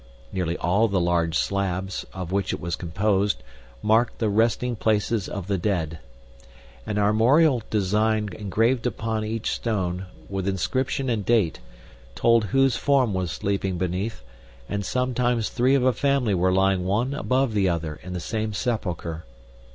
[0.33, 3.43] Nearly all the large slabs, of which it was composed,
[3.83, 5.99] marked the resting places of the dead.
[6.87, 11.59] An armorial design engraved upon each stone, with inscription and date,
[12.15, 14.23] told whose form as sleeping beneath,
[14.67, 18.53] and sometimes three of a family were lying one above the other in the same
[18.53, 19.23] sepulcher.